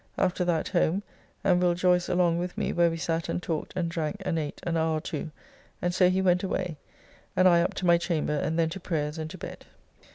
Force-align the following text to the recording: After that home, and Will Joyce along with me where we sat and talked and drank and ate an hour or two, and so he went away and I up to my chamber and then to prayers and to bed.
After 0.17 0.43
that 0.45 0.69
home, 0.69 1.03
and 1.43 1.61
Will 1.61 1.75
Joyce 1.75 2.09
along 2.09 2.39
with 2.39 2.57
me 2.57 2.73
where 2.73 2.89
we 2.89 2.97
sat 2.97 3.29
and 3.29 3.39
talked 3.39 3.73
and 3.75 3.87
drank 3.87 4.15
and 4.21 4.39
ate 4.39 4.59
an 4.63 4.75
hour 4.75 4.97
or 4.97 4.99
two, 4.99 5.29
and 5.79 5.93
so 5.93 6.09
he 6.09 6.23
went 6.23 6.41
away 6.41 6.77
and 7.35 7.47
I 7.47 7.61
up 7.61 7.75
to 7.75 7.85
my 7.85 7.99
chamber 7.99 8.33
and 8.33 8.57
then 8.57 8.69
to 8.69 8.79
prayers 8.79 9.19
and 9.19 9.29
to 9.29 9.37
bed. 9.37 9.67